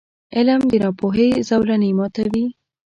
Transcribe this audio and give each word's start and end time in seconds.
•علم، 0.35 0.61
د 0.71 0.73
ناپوهۍ 0.83 1.29
زولنې 1.49 1.89
ماتوي. 1.97 2.45